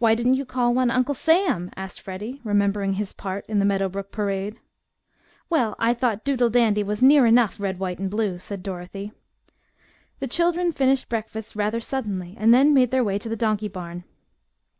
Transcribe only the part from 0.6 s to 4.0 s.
one Uncle Sam?" asked Freddie, remembering his part in the Meadow